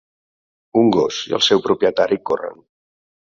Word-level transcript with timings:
Un 0.81 0.87
gos 0.95 1.19
i 1.31 1.35
el 1.39 1.45
seu 1.49 1.63
propietari 1.67 2.19
corren. 2.31 2.57